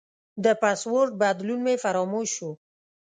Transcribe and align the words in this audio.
د 0.43 0.45
پاسورډ 0.61 1.11
بدلون 1.21 1.59
مې 1.65 1.75
فراموش 1.83 2.29
شو. 2.37 2.51